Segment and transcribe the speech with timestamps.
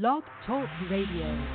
[0.00, 1.46] Blog Talk Radio.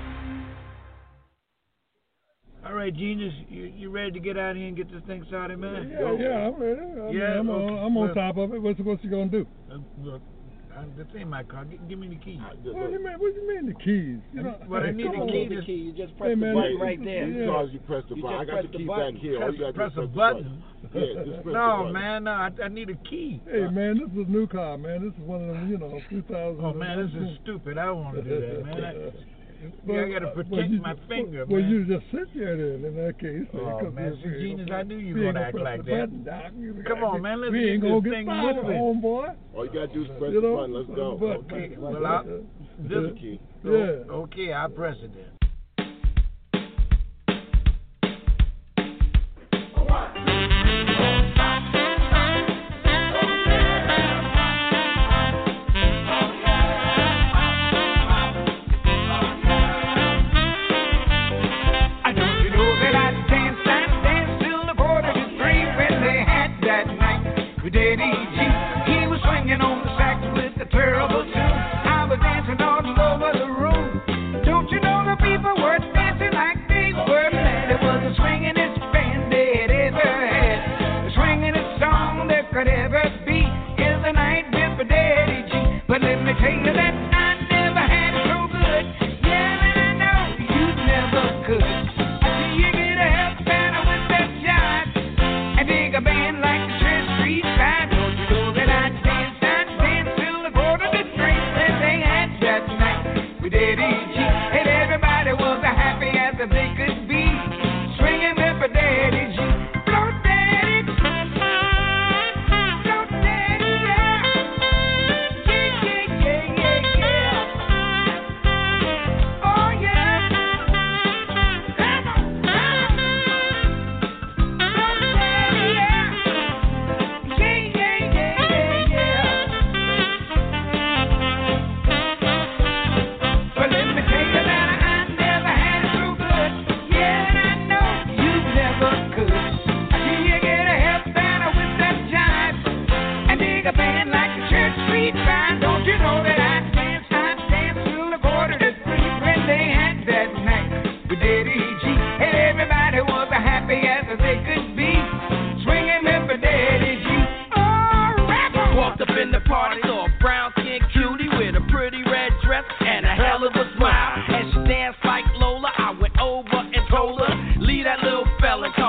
[2.66, 5.60] All right, genius, you, you ready to get out here and get this thing started,
[5.60, 5.92] man?
[5.92, 6.80] Yeah, yeah, I'm ready.
[6.80, 8.62] I yeah, mean, I'm, on, I'm on well, top of it.
[8.62, 9.46] What's, what's you gonna do?
[9.70, 10.22] Uh, look,
[10.80, 10.90] car.
[10.98, 11.66] This ain't my car.
[11.66, 12.40] Give, give me the keys.
[12.40, 14.20] What, do you mean, what you mean the keys?
[14.34, 15.74] You what I need the key, the key.
[15.74, 17.28] You just press hey, the button right there.
[17.28, 17.46] Yeah.
[17.46, 18.40] Because you press the button.
[18.40, 19.14] I got the key button.
[19.14, 19.40] back here.
[19.40, 20.64] Press, you got press, press a button.
[20.84, 21.16] button.
[21.16, 23.42] yeah, just no, man, no, I, I need a key.
[23.46, 25.04] Hey, uh, man, this is a new car, man.
[25.04, 26.64] This is one of them, you know, 2000.
[26.64, 27.78] Oh, man, this is stupid.
[27.78, 28.84] I don't want to do that, man.
[28.84, 29.39] I,
[29.86, 31.70] well, I got to protect well, my finger, well, man.
[31.70, 33.48] Well, you just sit there then, in that case.
[33.54, 36.26] Oh, man, so genius, I knew you were going to act like that.
[36.26, 38.78] Button, Come on, man, let's we get this get thing moving.
[38.78, 39.36] homeboy.
[39.56, 40.74] All you got to do is press you know, the button.
[40.74, 41.18] Let's go.
[41.44, 42.24] Okay, well, I'll,
[42.80, 43.12] this,
[43.64, 43.72] yeah.
[44.12, 45.39] okay, I press it then.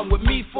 [0.00, 0.59] come with me for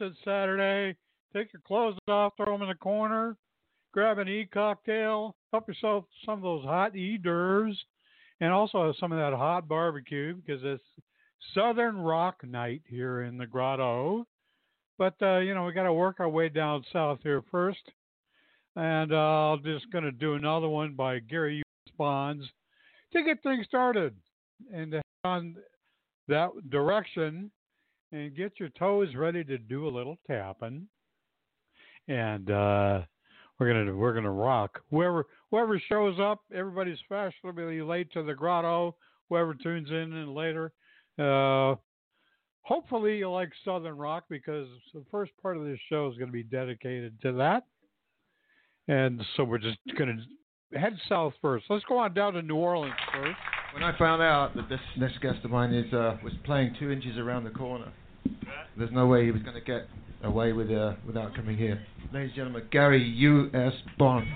[0.00, 0.96] It's Saturday.
[1.34, 3.36] Take your clothes off, throw them in the corner,
[3.92, 7.76] grab an e cocktail, help yourself some of those hot e d'oeuvres,
[8.40, 10.82] and also some of that hot barbecue because it's
[11.54, 14.26] Southern Rock Night here in the Grotto.
[14.98, 17.82] But uh, you know we got to work our way down south here first,
[18.76, 21.62] and uh, I'm just going to do another one by Gary.
[21.98, 22.44] Bonds
[23.12, 24.14] to get things started
[24.72, 25.56] and on
[26.28, 27.50] that direction
[28.12, 30.86] and get your toes ready to do a little tapping.
[32.08, 33.02] And uh,
[33.58, 34.80] we're gonna we're gonna rock.
[34.90, 38.96] Whoever whoever shows up, everybody's fashionably late to the grotto.
[39.28, 40.72] Whoever tunes in and later.
[41.18, 41.76] Uh,
[42.62, 46.42] hopefully you like Southern rock because the first part of this show is to be
[46.42, 47.64] dedicated to that.
[48.88, 49.78] And so we're just
[50.08, 51.66] to head south first.
[51.70, 53.38] Let's go on down to New Orleans first.
[53.74, 56.90] When I found out that this next guest of mine is uh, was playing two
[56.90, 57.92] inches around the corner,
[58.76, 59.86] there's no way he was going to get
[60.22, 61.82] away with uh, without coming here.
[62.12, 63.72] Ladies and gentlemen, Gary U.S.
[63.98, 64.26] Bond.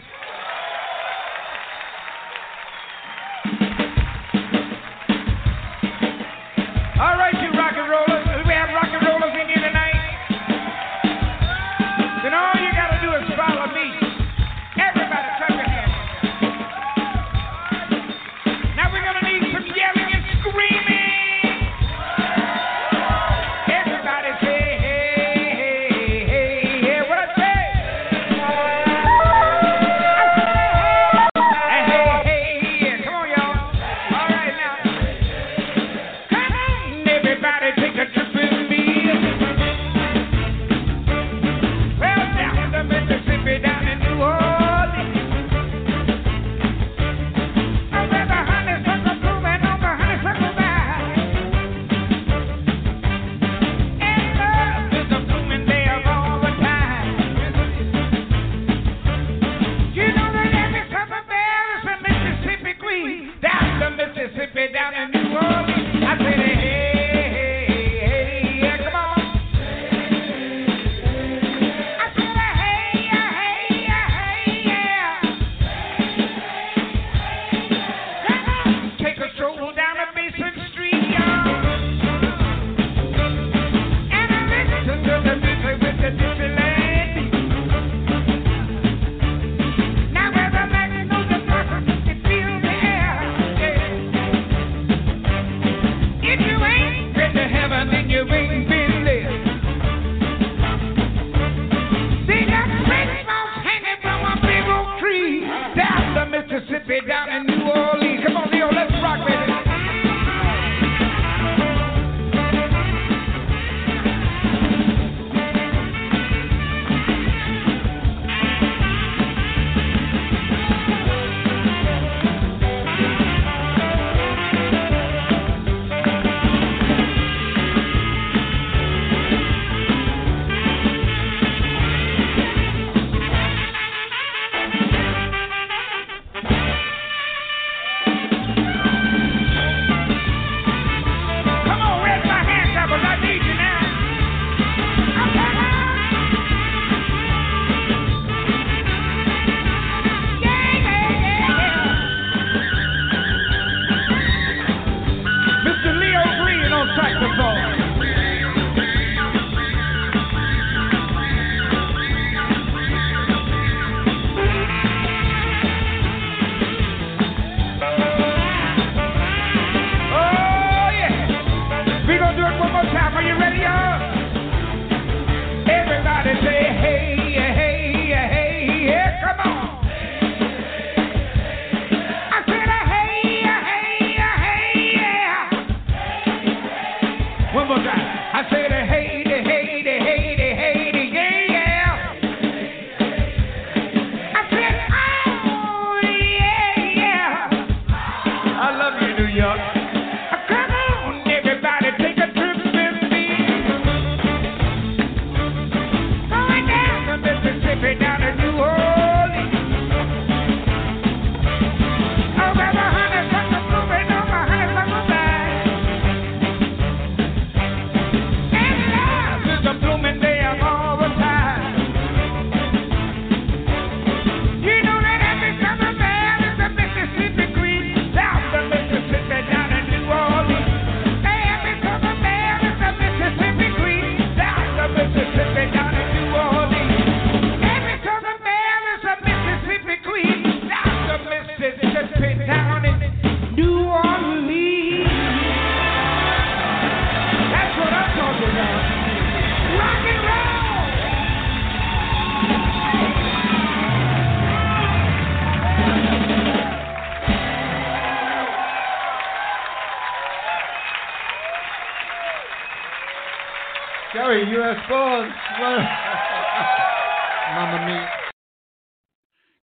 [267.54, 268.08] Mamma mia.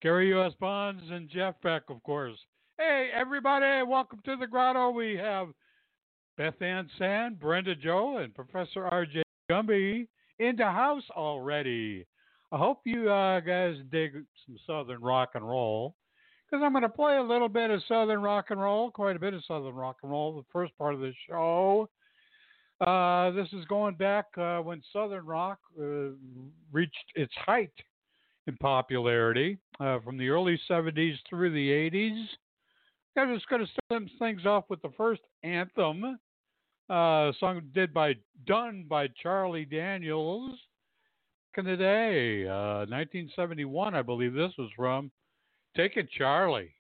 [0.01, 0.53] Gary U.S.
[0.59, 2.39] Bonds and Jeff Beck, of course.
[2.79, 4.89] Hey, everybody, welcome to the grotto.
[4.91, 5.49] We have
[6.39, 9.23] Beth Ann Sand, Brenda Joe, and Professor R.J.
[9.51, 10.07] Gumby
[10.39, 12.07] in the house already.
[12.51, 14.13] I hope you uh, guys dig
[14.47, 15.97] some Southern rock and roll
[16.47, 19.21] because I'm going to play a little bit of Southern rock and roll, quite a
[19.21, 21.91] bit of Southern rock and roll, the first part of the show.
[22.81, 26.13] Uh, this is going back uh, when Southern rock uh,
[26.73, 27.73] reached its height
[28.47, 32.25] in popularity uh, from the early 70s through the 80s.
[33.19, 36.19] I'm just going to start things off with the first anthem,
[36.89, 38.15] uh, song did by
[38.47, 40.59] done by Charlie Daniels
[41.55, 45.11] back in the day, 1971, I believe this was from.
[45.77, 46.73] Take it, Charlie.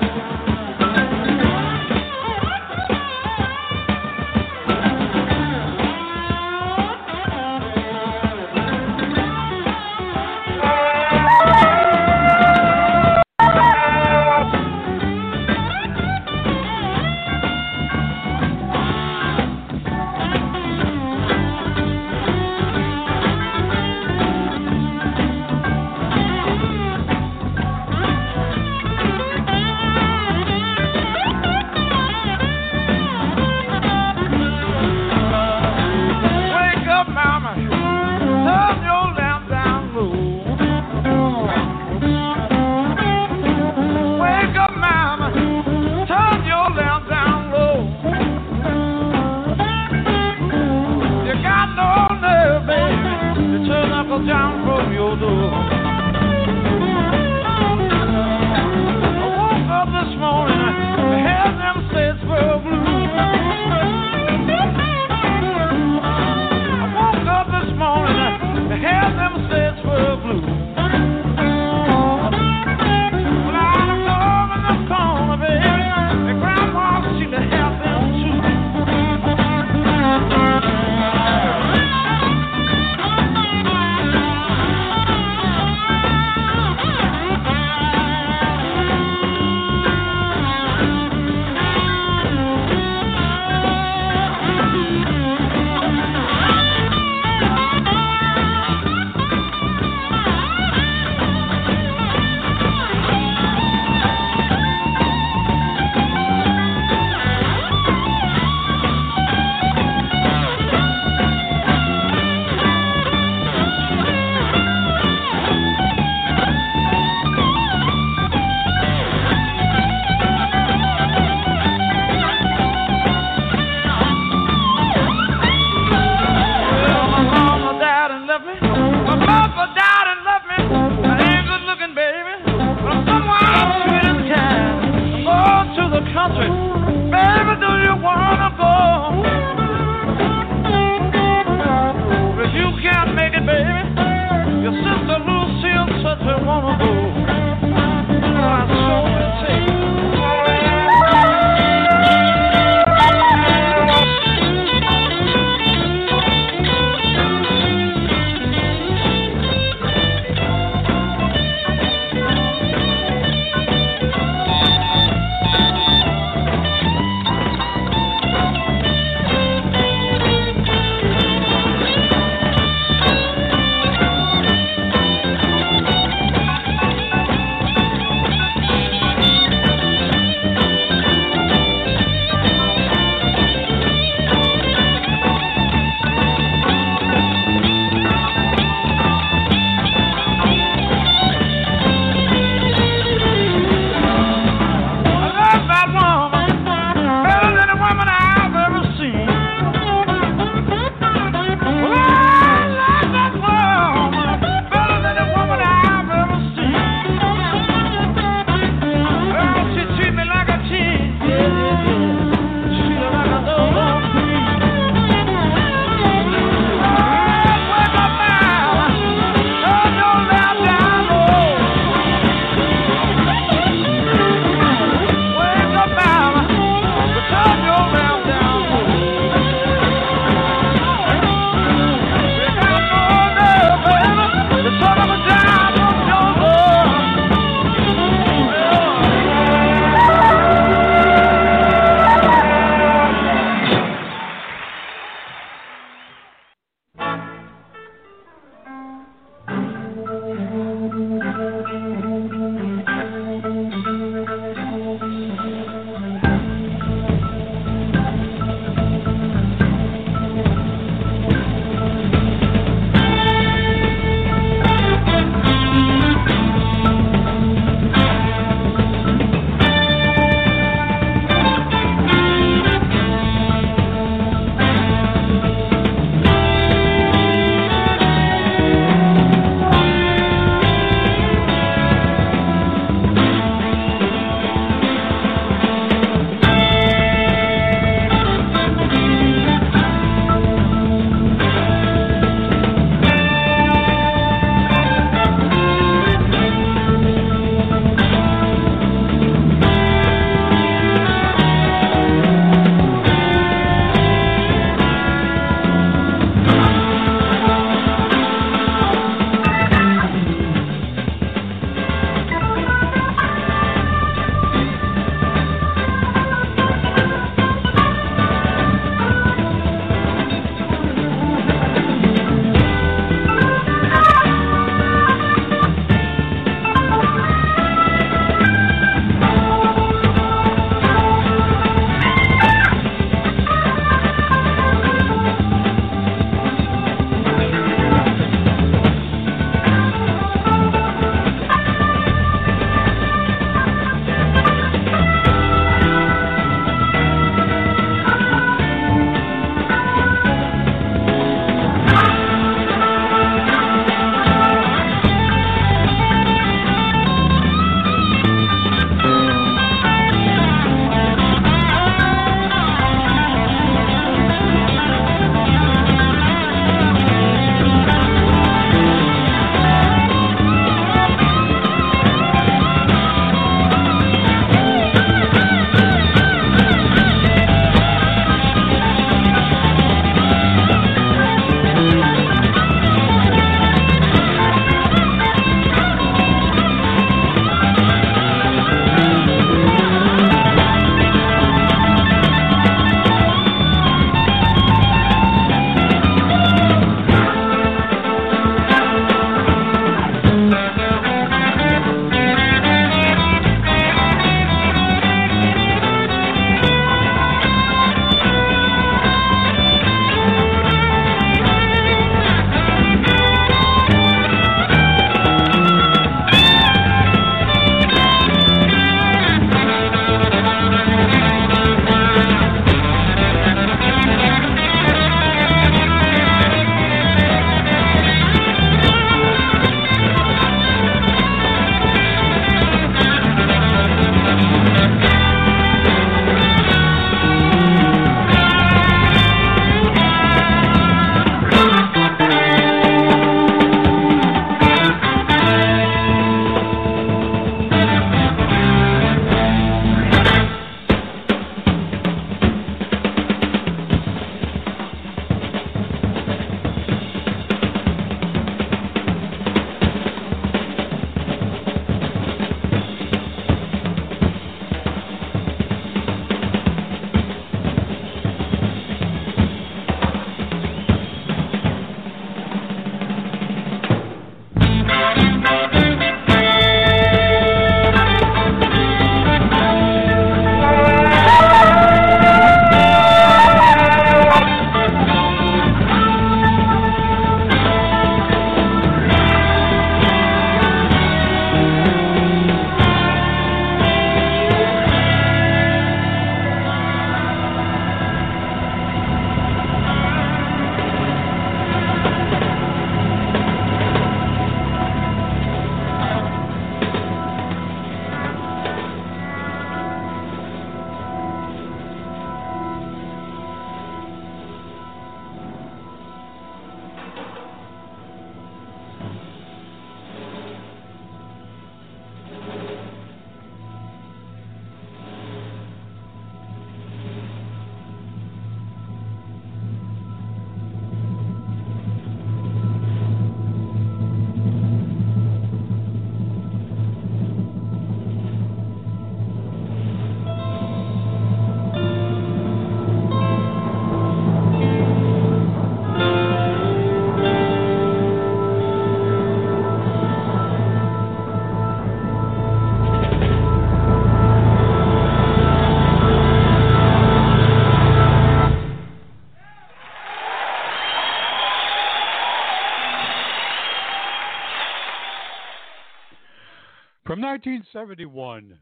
[567.37, 568.59] 1971,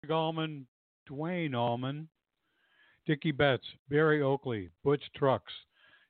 [0.00, 0.64] Gregg Allman,
[1.06, 2.06] Duane Allman,
[3.04, 5.52] Dickey Betts, Berry Oakley, Butch Trucks,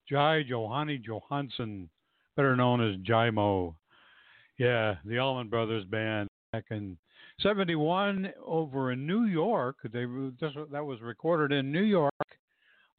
[0.06, 1.88] Jai Johanny Johanson,
[2.36, 3.74] better known as Jaimoe.
[4.58, 6.98] Yeah, the Allman Brothers Band back in
[7.40, 9.76] 71 over in New York.
[9.84, 12.12] They that was recorded in New York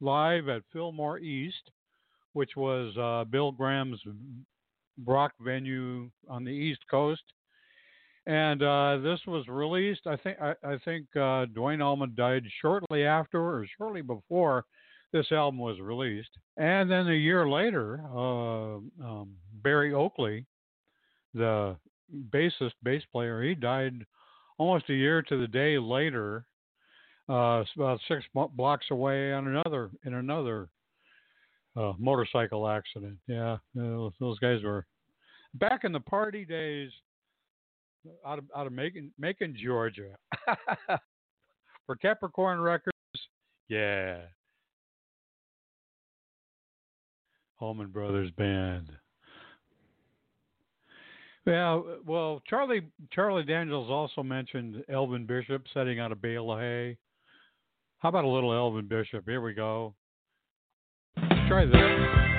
[0.00, 1.70] live at Fillmore East,
[2.32, 4.00] which was uh, Bill Graham's
[4.98, 7.22] Brock venue on the East Coast.
[8.26, 10.06] And uh, this was released.
[10.06, 14.64] I think I, I think uh, Duane Allman died shortly after or shortly before
[15.12, 16.30] this album was released.
[16.56, 20.44] And then a year later, uh, um, Berry Oakley,
[21.34, 21.76] the
[22.30, 24.04] bassist, bass player, he died
[24.58, 26.46] almost a year to the day later,
[27.28, 28.24] uh, about six
[28.56, 30.68] blocks away on another in another
[31.76, 33.18] uh, motorcycle accident.
[33.28, 34.84] Yeah, those guys were
[35.54, 36.90] back in the party days
[38.26, 40.16] out of out of Macon, Macon, Georgia,
[41.86, 42.92] for Capricorn Records.
[43.68, 44.18] Yeah,
[47.60, 48.90] Allman Brothers Band.
[51.46, 56.96] Yeah, well, Charlie Charlie Daniels also mentioned Elvin Bishop setting out a bale of hay.
[57.98, 59.24] How about a little Elvin Bishop?
[59.26, 59.94] Here we go.
[61.16, 62.35] Let's try this.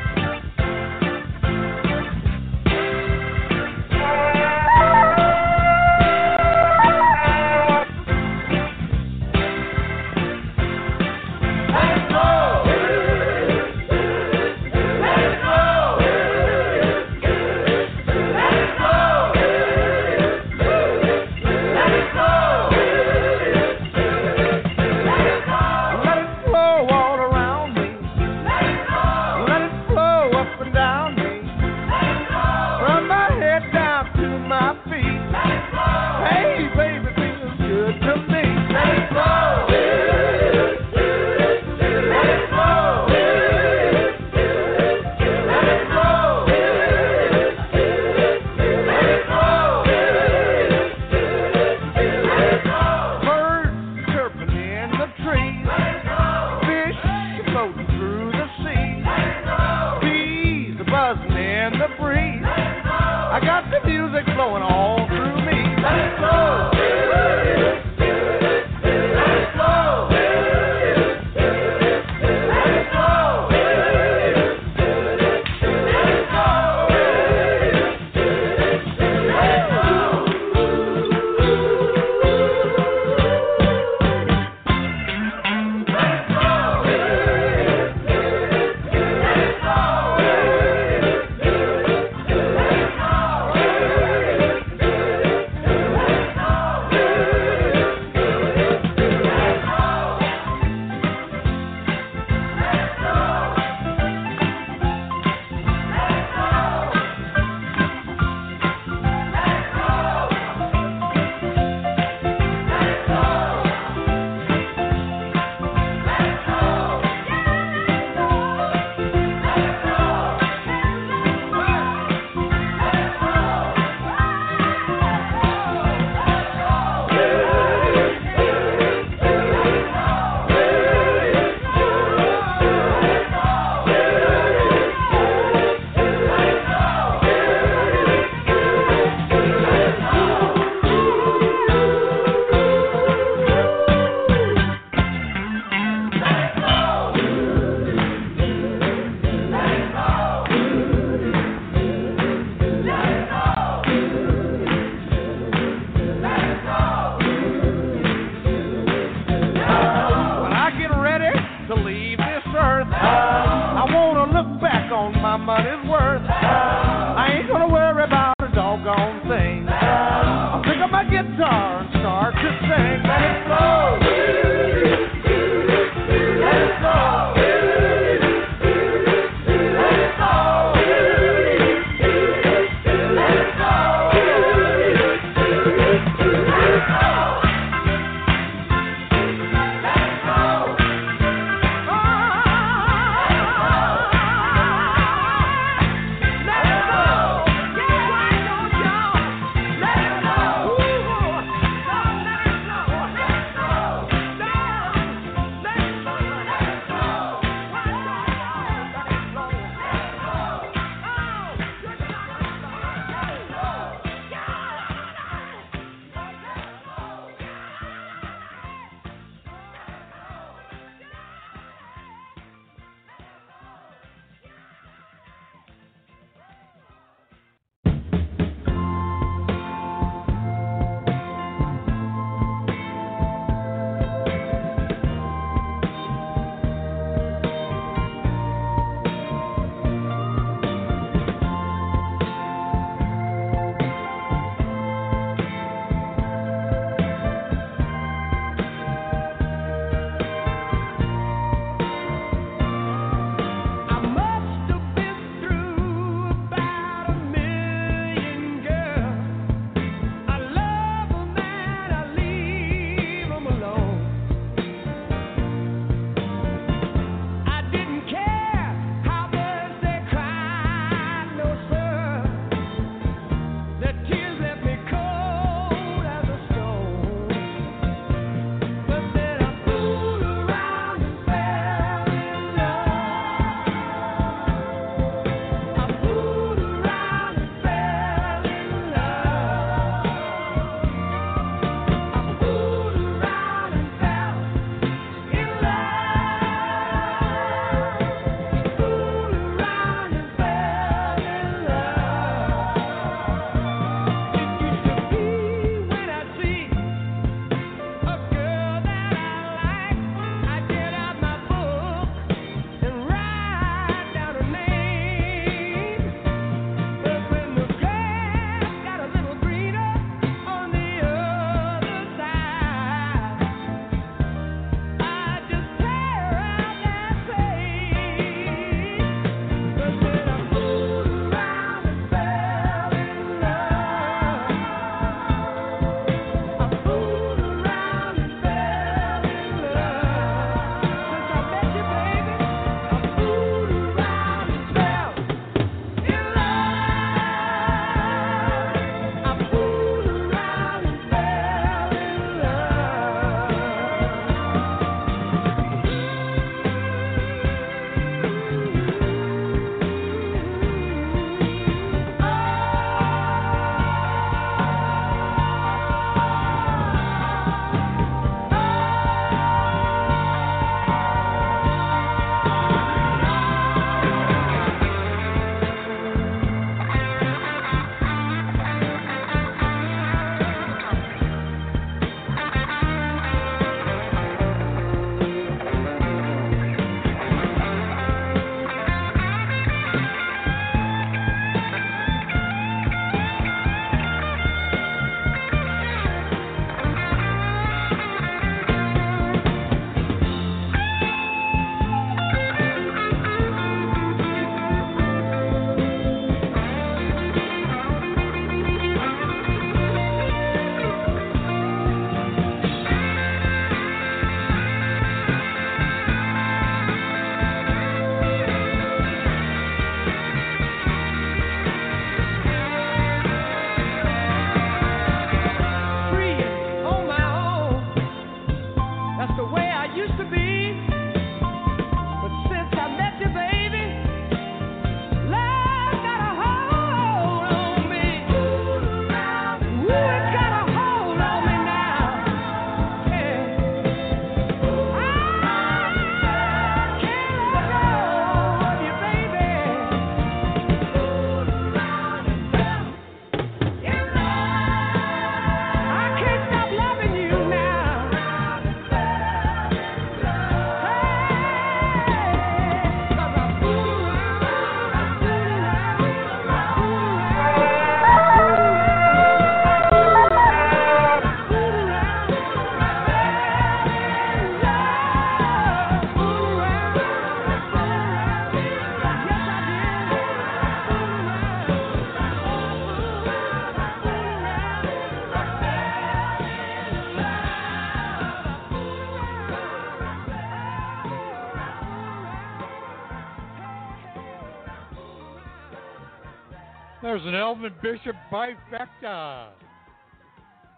[497.81, 499.49] Bishop Bifecta.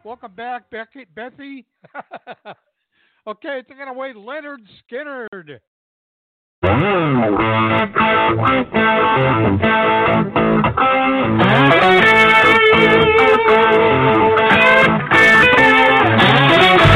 [0.03, 1.65] Welcome back, Becky, Betsy.
[3.27, 5.59] okay, taking away Lynyrd Skynyrd.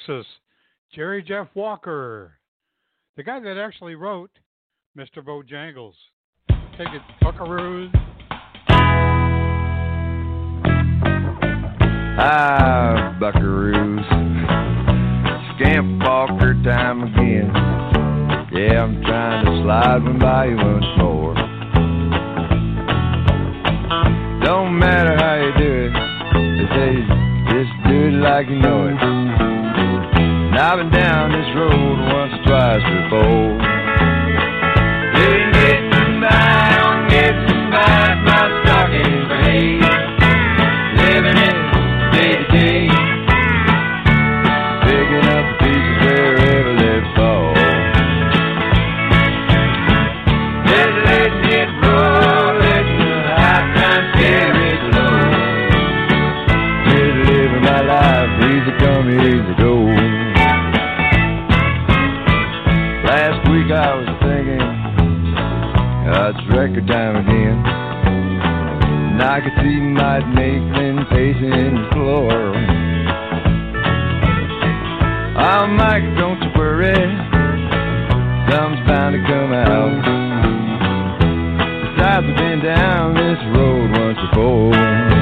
[0.09, 0.25] Texas,
[0.95, 2.33] Jerry Jeff Walker,
[3.15, 4.31] the guy that actually wrote
[4.97, 5.23] Mr.
[5.23, 5.93] Bojangles.
[6.77, 7.91] Take it, buckaroos.
[12.17, 14.03] Ah, buckaroos.
[15.55, 17.51] Scamp Walker time again.
[18.51, 21.35] Yeah, I'm trying to slide one by you once more.
[24.43, 25.93] Don't matter how you do it,
[26.57, 26.93] they say
[27.51, 29.48] just do it like you know it.
[30.59, 33.78] I've been down this road once, twice before.
[66.79, 67.59] a dime again.
[69.11, 72.31] And I could see my Nathan pacing the floor.
[75.41, 76.95] Oh, Mike, don't you worry.
[78.49, 79.91] Something's bound to come out.
[81.97, 85.18] Besides, I've been down this road once before.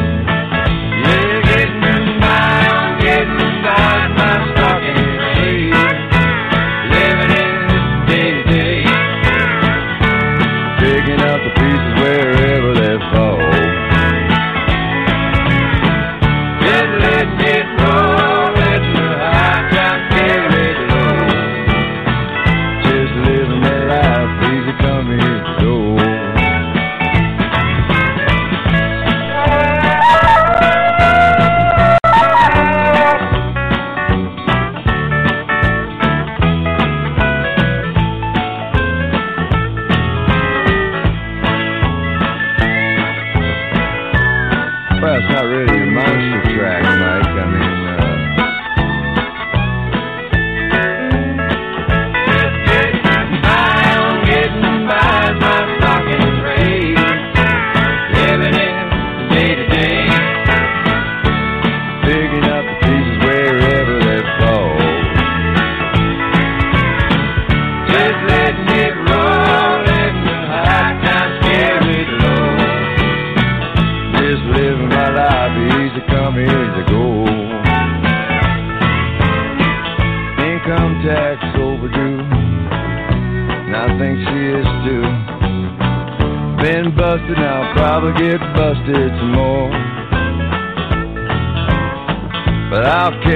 [45.30, 47.27] not really a monster track, Mike.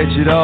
[0.01, 0.40] catch it all.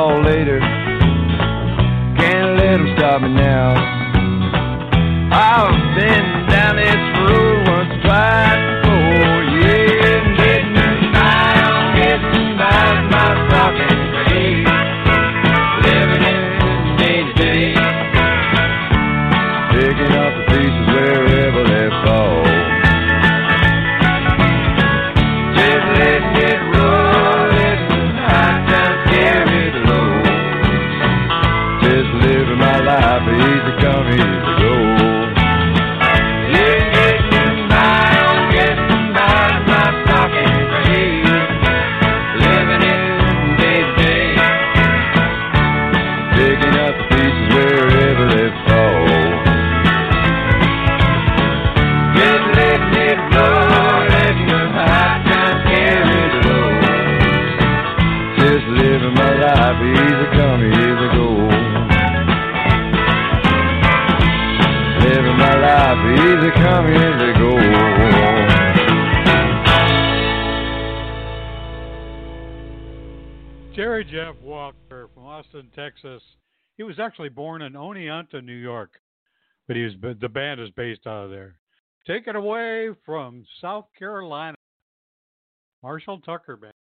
[86.07, 86.76] Tuckerman.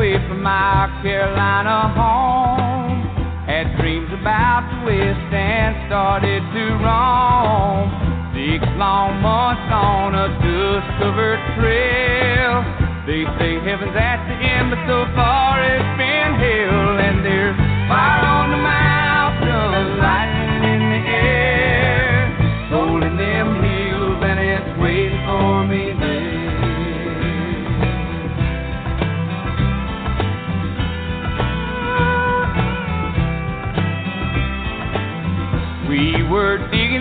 [0.00, 3.04] Away from my Carolina home.
[3.46, 7.90] Had dreams about the West and started to roam.
[8.32, 12.62] Six long months on a dust-covered trail.
[13.06, 16.98] They say heaven's at the end, but so far it's been hell.
[16.98, 17.56] And there's
[17.90, 18.29] fire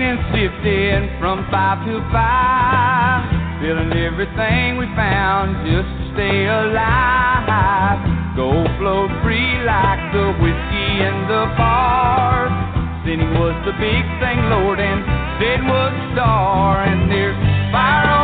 [0.09, 3.29] and sifting from five to five,
[3.61, 8.01] filling everything we found just to stay alive.
[8.35, 12.49] Gold flowed free like the whiskey in the bar.
[13.05, 15.05] Sinning was the big thing, Lord, and
[15.37, 16.81] sin was the star.
[16.89, 17.37] And there's
[17.69, 18.18] fire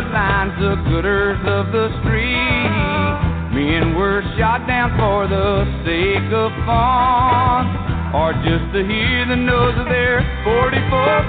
[0.00, 2.70] bloodlines, the gooders of the street.
[3.52, 7.66] Men were shot down for the sake of fun,
[8.14, 10.80] or just to hear the noise of their 44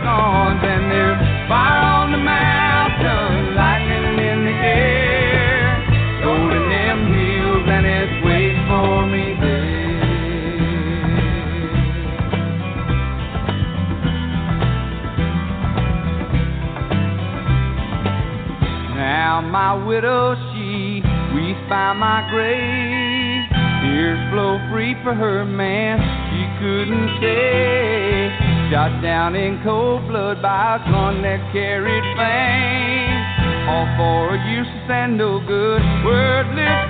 [0.04, 0.62] guns.
[0.64, 1.16] And their
[1.50, 2.51] fire on the mountain,
[19.52, 21.04] my widow, she
[21.36, 23.44] weeps by my grave.
[23.84, 26.00] Tears flow free for her man,
[26.32, 28.32] she couldn't stay.
[28.72, 33.20] Shot down in cold blood by a gun that carried fame.
[33.68, 36.81] All for a useless and no good, wordless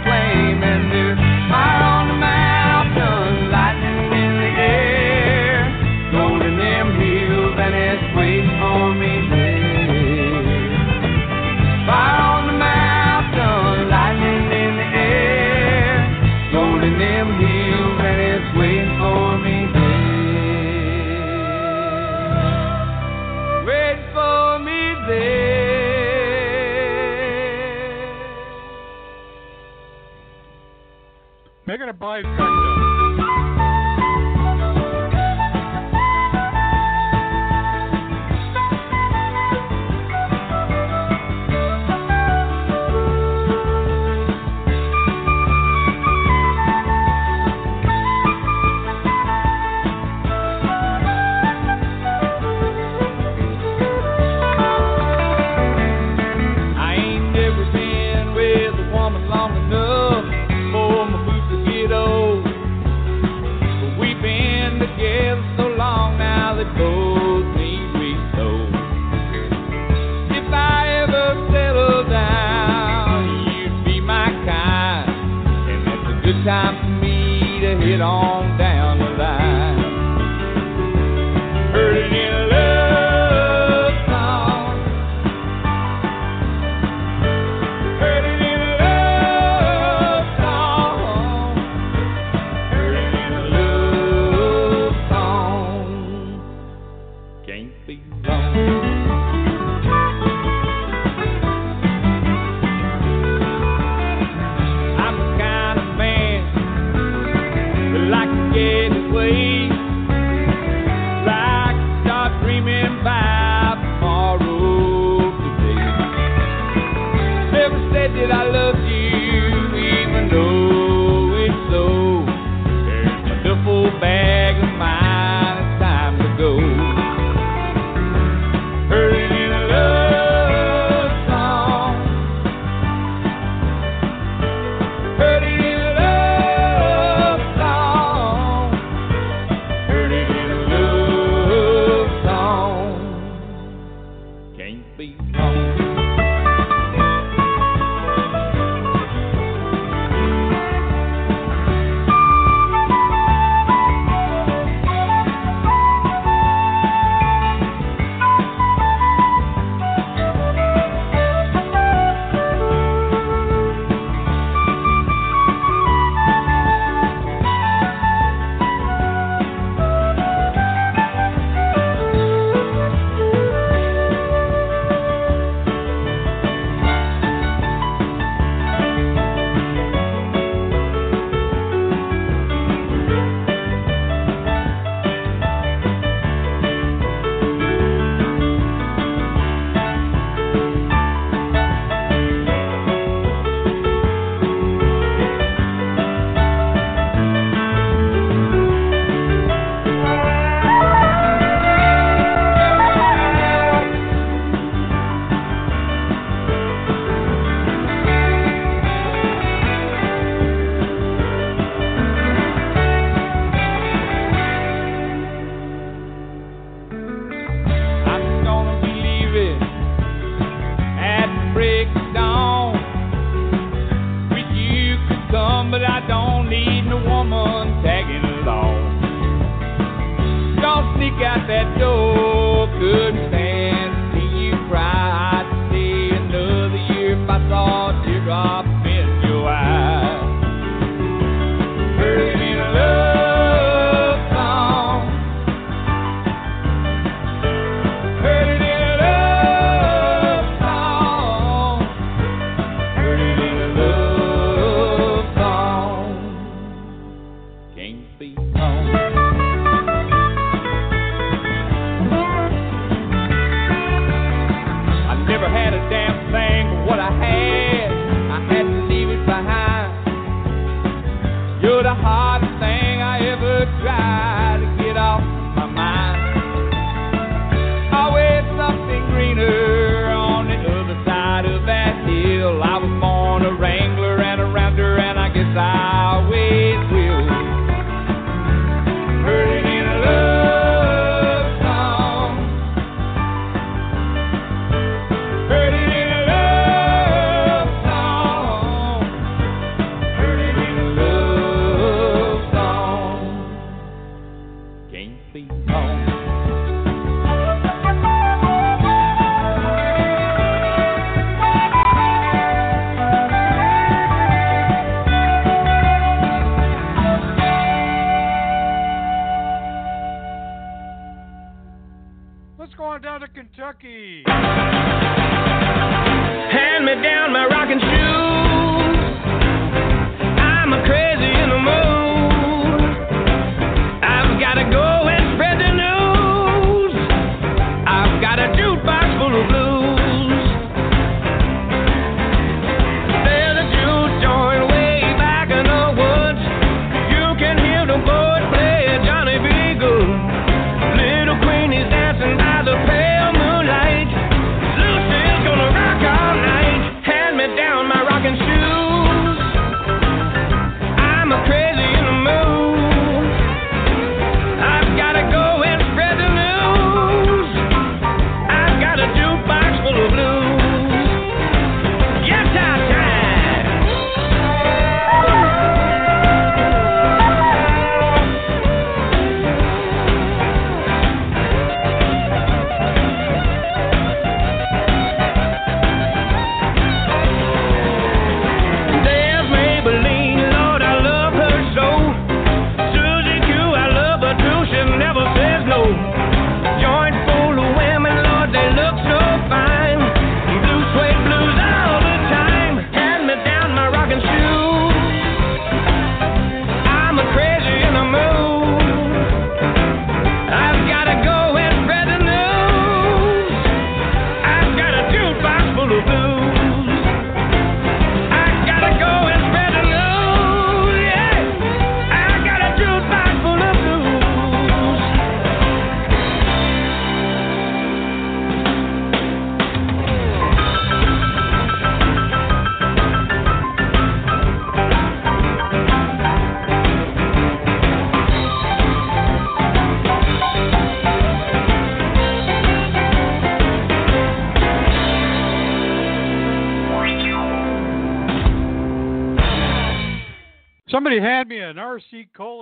[451.21, 452.60] had me an RC cola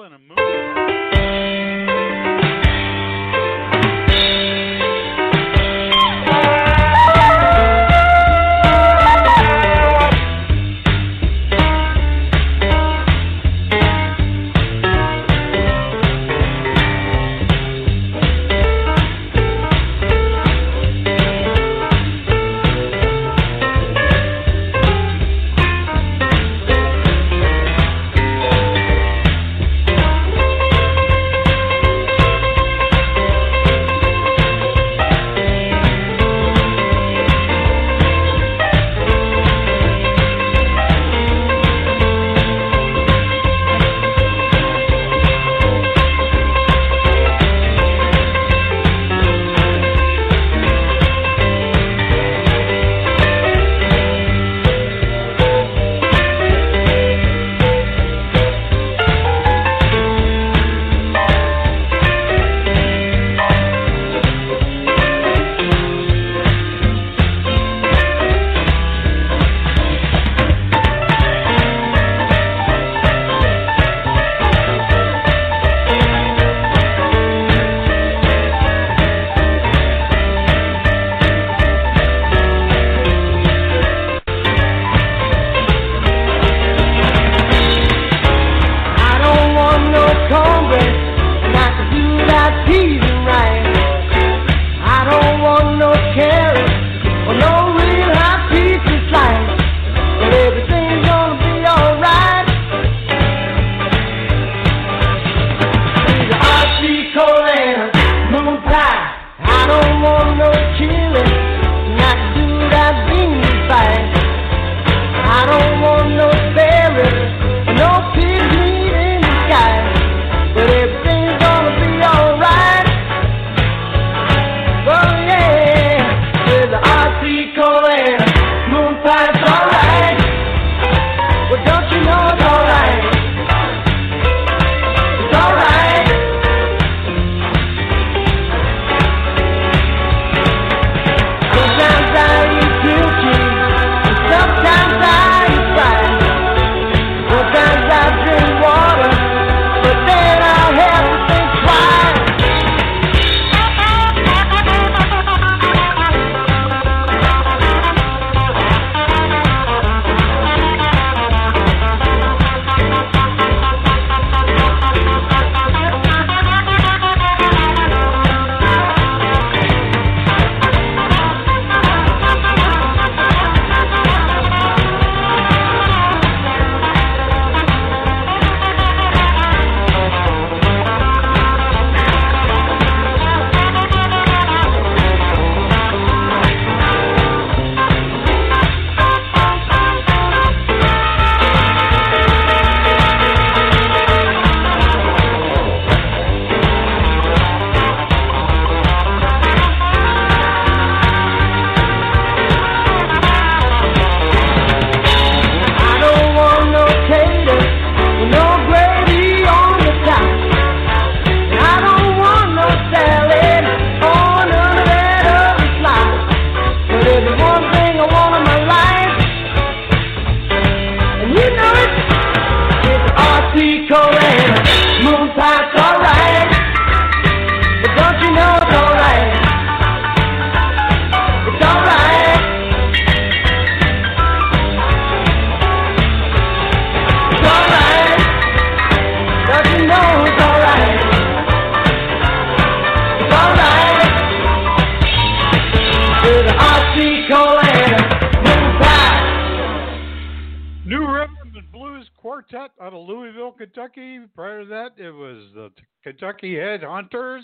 [252.59, 254.19] Out of Louisville, Kentucky.
[254.35, 255.71] Prior to that, it was the
[256.03, 257.41] Kentucky Headhunters.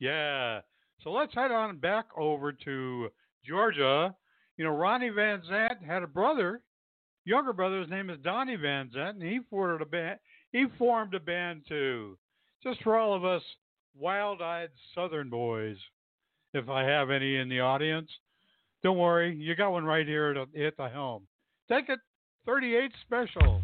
[0.00, 0.60] Yeah.
[1.02, 3.08] So let's head on back over to
[3.46, 4.14] Georgia.
[4.56, 6.60] You know, Ronnie Van Zant had a brother,
[7.24, 7.80] younger brother.
[7.80, 10.18] His name is Donnie Van Zant, and he formed a band.
[10.50, 12.18] He formed a band too,
[12.62, 13.42] just for all of us
[13.96, 15.76] wild-eyed Southern boys.
[16.52, 18.10] If I have any in the audience,
[18.82, 21.28] don't worry, you got one right here at, at the helm.
[21.70, 22.00] Take it
[22.46, 23.62] 38 special.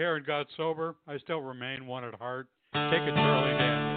[0.00, 2.46] hair and got sober, I still remain one at heart.
[2.72, 3.89] Take it, Charlie Dan.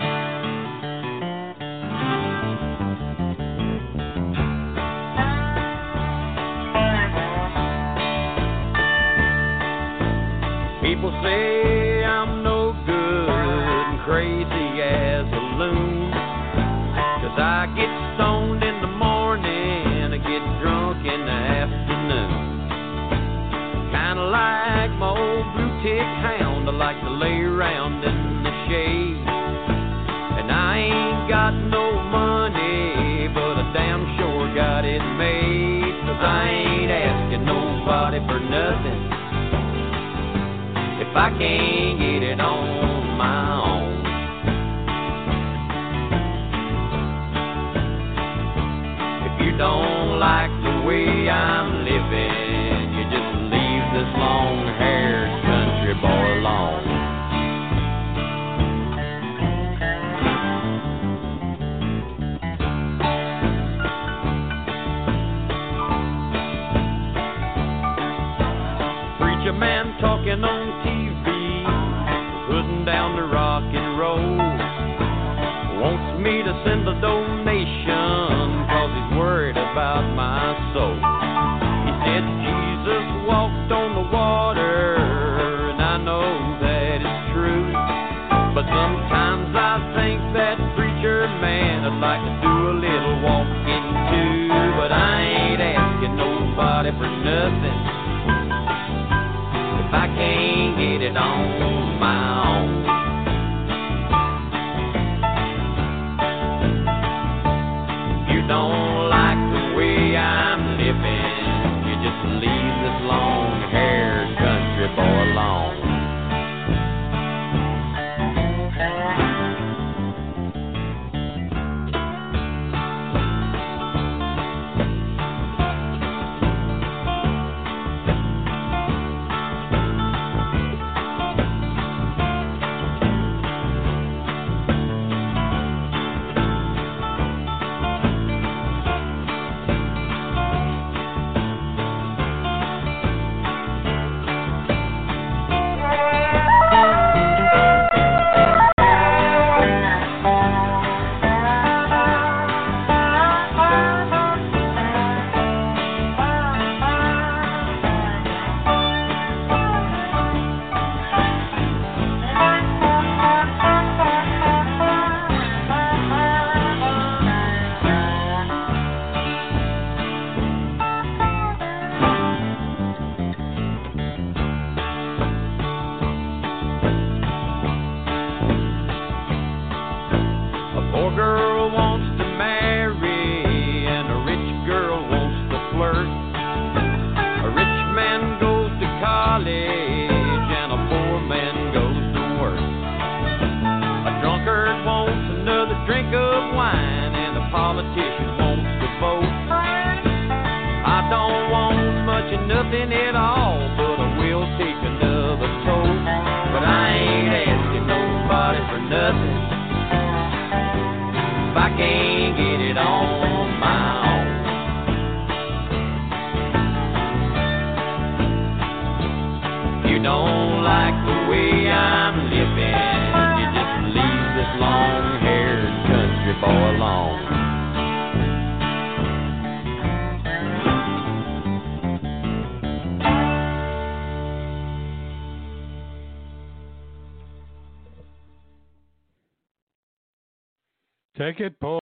[241.23, 241.79] Take it, Paul.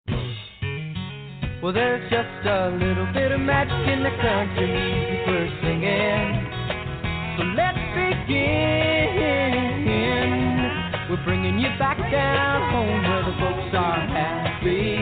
[1.62, 6.40] Well, there's just a little bit of magic in the country music we're singing.
[7.36, 8.32] So let's begin.
[11.10, 14.96] We're bringing you back down home where the folks are happy.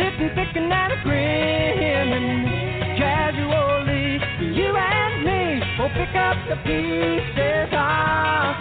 [0.00, 2.48] Sitting, picking, and grinning.
[2.96, 4.16] Casually,
[4.48, 7.68] you and me will pick up the pieces.
[7.72, 8.12] Ah,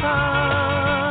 [0.03, 1.10] somebody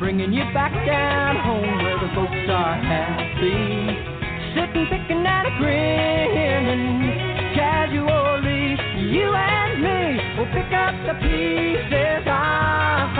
[0.00, 3.86] Bringing you back down home where the folks are happy.
[4.56, 7.14] Sitting, picking, at a grinning.
[7.54, 8.80] Casually,
[9.12, 12.26] you and me will pick up the pieces.
[12.26, 13.12] Ah,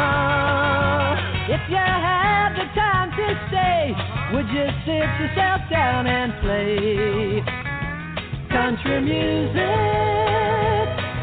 [1.46, 3.94] if you have the time to stay,
[4.34, 7.44] would you sit yourself down and play?
[8.50, 9.54] country music,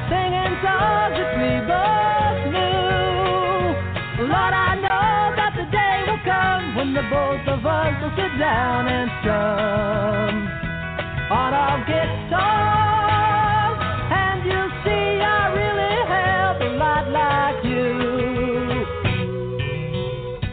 [0.10, 4.28] singing songs that we both knew.
[4.28, 4.67] Lord, I
[6.98, 10.34] the both of us will sit down and strum
[11.30, 13.78] on our guitars,
[14.10, 18.82] and you'll see I really have a lot like you.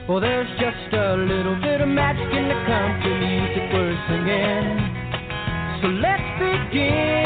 [0.06, 4.84] Well, there's just a little bit of magic in the country music we're singing.
[5.80, 7.24] So let's begin.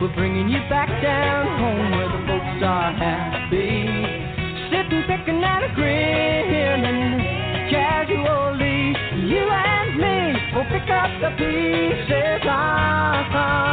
[0.00, 3.86] We're bringing you back down home where the folks are happy.
[4.74, 6.09] Sitting, picking, and a grinning.
[10.70, 12.42] Pick up the pieces.
[12.44, 13.69] Ah, ah.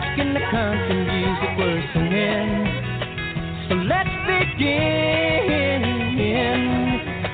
[0.00, 2.50] Bit of magic in the country music we're singing.
[3.68, 5.82] So let's begin.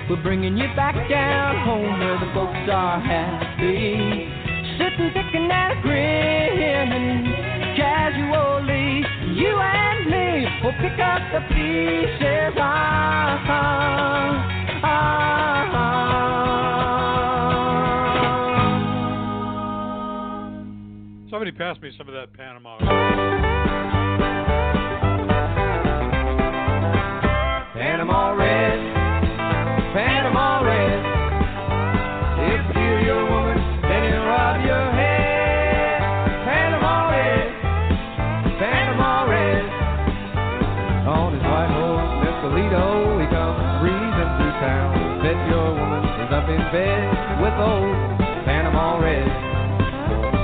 [0.09, 4.29] We're bringing you back down home where the folks are happy.
[4.79, 7.25] Sitting, picking and grinning
[7.77, 9.05] casually.
[9.35, 12.55] You and me will pick up the pieces.
[12.57, 13.63] Ah, ah,
[14.85, 15.97] ah, ah.
[21.31, 22.16] Somebody pass me some of that
[46.57, 47.05] in bed
[47.45, 47.93] with old
[48.49, 49.29] Panama Red.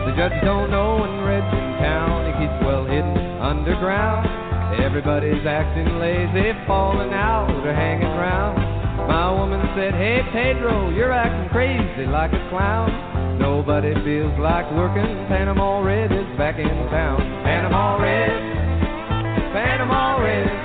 [0.04, 2.28] The judge don't know when Red's in town.
[2.28, 4.28] He keeps well hidden underground.
[4.76, 8.60] Everybody's acting lazy, falling out or hanging round.
[9.08, 13.38] My woman said, Hey Pedro, you're acting crazy like a clown.
[13.38, 15.08] Nobody feels like working.
[15.32, 17.20] Panama Red is back in town.
[17.42, 18.36] Panama Red,
[19.56, 20.62] Panama Red.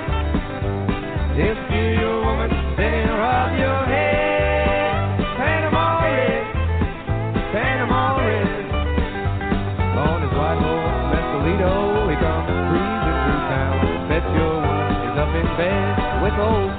[11.58, 14.08] Mescalito, he comes breezing through town.
[14.08, 16.70] Bet your woman is up in bed with old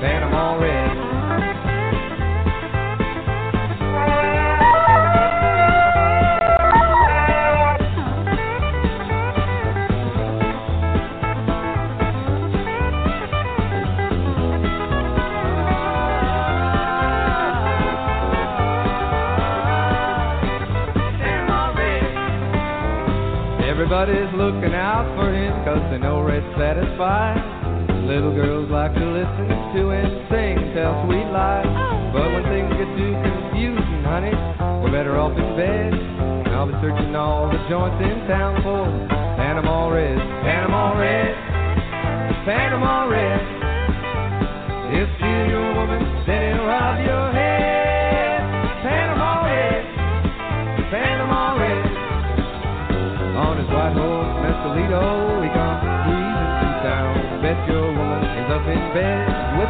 [0.00, 1.01] Panama Red.
[24.42, 27.38] Looking out for him cause they know Red's satisfied.
[28.10, 31.70] Little girls like to listen to him sing, tell sweet lies.
[32.10, 34.34] But when things get too confusing, honey,
[34.82, 35.94] we're better off in bed.
[36.50, 38.82] I'll be searching all the joints in town for
[39.38, 40.18] Panama Red,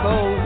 [0.03, 0.42] bed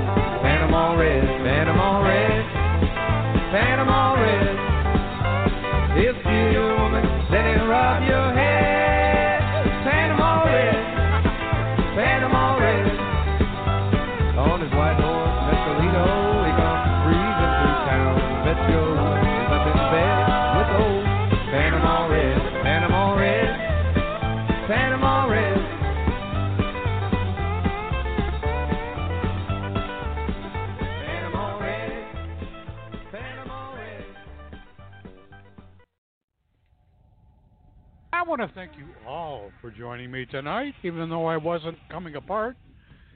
[38.38, 42.56] want to thank you all for joining me tonight, even though I wasn't coming apart.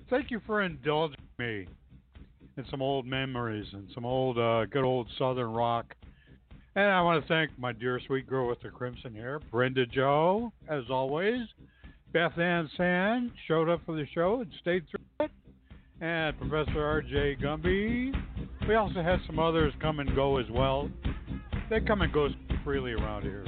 [0.08, 1.66] Thank you for indulging me
[2.56, 5.94] in some old memories and some old, uh, good old Southern rock.
[6.74, 10.52] And I want to thank my dear sweet girl with the crimson hair, Brenda Joe,
[10.70, 11.40] as always.
[12.14, 15.30] Beth Ann Sand showed up for the show and stayed through it.
[16.00, 17.36] And Professor R.J.
[17.42, 18.14] Gumby.
[18.66, 20.88] We also had some others come and go as well.
[21.68, 22.28] They come and go
[22.64, 23.44] freely around here.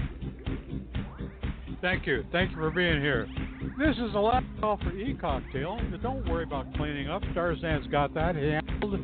[1.83, 2.25] Thank you.
[2.31, 3.29] Thank you for being here.
[3.77, 5.81] This is the last call for e-cocktail.
[6.01, 7.23] Don't worry about cleaning up.
[7.35, 9.01] Starzan's got that handled.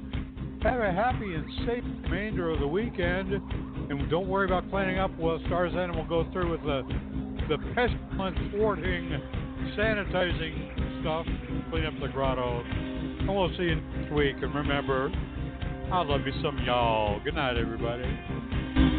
[0.62, 3.32] Have a happy and safe remainder of the weekend.
[3.32, 5.10] And don't worry about cleaning up.
[5.18, 6.82] Well, Starzan will go through with the
[7.48, 9.10] the pestilence thwarting,
[9.76, 11.26] sanitizing stuff,
[11.70, 12.62] clean up the grotto.
[12.62, 14.36] And we'll see you next week.
[14.40, 15.10] And remember,
[15.90, 17.20] I love you some y'all.
[17.24, 18.97] Good night, everybody.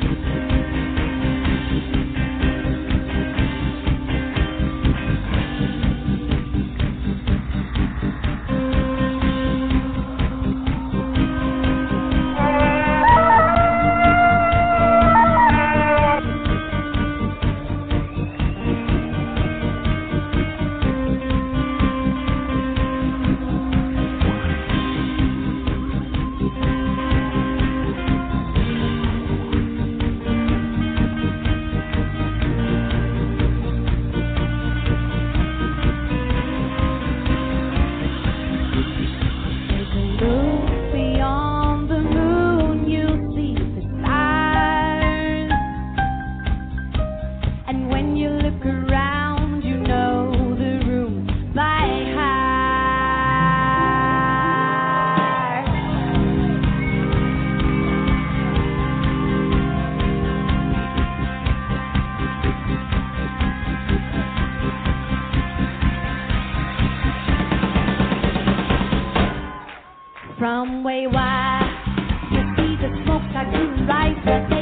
[74.16, 74.59] Tycoon